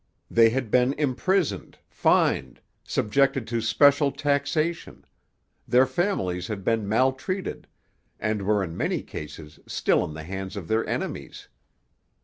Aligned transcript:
They 0.31 0.49
had 0.49 0.71
been 0.71 0.93
imprisoned, 0.93 1.77
fined, 1.87 2.59
subjected 2.83 3.45
to 3.49 3.61
special 3.61 4.11
taxation; 4.11 5.05
their 5.67 5.85
families 5.85 6.47
had 6.47 6.63
been 6.63 6.89
maltreated, 6.89 7.67
and 8.19 8.41
were 8.41 8.63
in 8.63 8.75
many 8.75 9.03
cases 9.03 9.59
still 9.67 10.03
in 10.03 10.15
the 10.15 10.23
hands 10.23 10.57
of 10.57 10.67
their 10.67 10.89
enemies. 10.89 11.49